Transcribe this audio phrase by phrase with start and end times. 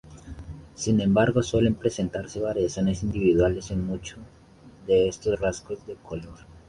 [0.73, 4.17] Sin embargo suelen presentarse variaciones individuales en muchos
[4.87, 6.39] de estos rasgos de color.